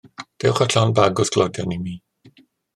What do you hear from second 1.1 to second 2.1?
o sglodion i mi.